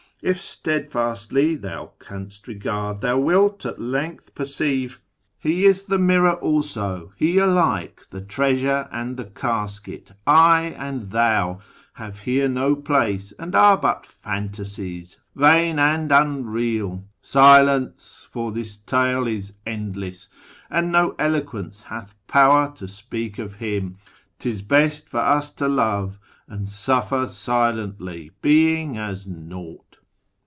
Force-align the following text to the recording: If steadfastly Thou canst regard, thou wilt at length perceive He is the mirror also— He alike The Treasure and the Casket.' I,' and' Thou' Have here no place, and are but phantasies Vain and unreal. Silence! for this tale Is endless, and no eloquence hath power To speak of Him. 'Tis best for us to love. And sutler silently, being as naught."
If 0.23 0.39
steadfastly 0.39 1.55
Thou 1.55 1.93
canst 1.99 2.47
regard, 2.47 3.01
thou 3.01 3.17
wilt 3.17 3.65
at 3.65 3.81
length 3.81 4.35
perceive 4.35 5.01
He 5.39 5.65
is 5.65 5.85
the 5.87 5.97
mirror 5.97 6.33
also— 6.35 7.11
He 7.17 7.39
alike 7.39 8.03
The 8.11 8.21
Treasure 8.21 8.87
and 8.91 9.17
the 9.17 9.25
Casket.' 9.25 10.11
I,' 10.53 10.75
and' 10.77 11.05
Thou' 11.09 11.59
Have 11.93 12.19
here 12.19 12.47
no 12.47 12.75
place, 12.75 13.31
and 13.39 13.55
are 13.55 13.75
but 13.77 14.05
phantasies 14.05 15.19
Vain 15.35 15.79
and 15.79 16.11
unreal. 16.11 17.03
Silence! 17.23 18.27
for 18.31 18.51
this 18.51 18.77
tale 18.77 19.25
Is 19.25 19.53
endless, 19.65 20.29
and 20.69 20.91
no 20.91 21.15
eloquence 21.17 21.81
hath 21.81 22.13
power 22.27 22.71
To 22.75 22.87
speak 22.87 23.39
of 23.39 23.55
Him. 23.55 23.97
'Tis 24.37 24.61
best 24.61 25.09
for 25.09 25.19
us 25.21 25.49
to 25.53 25.67
love. 25.67 26.19
And 26.47 26.69
sutler 26.69 27.25
silently, 27.27 28.29
being 28.43 28.99
as 28.99 29.25
naught." 29.25 29.85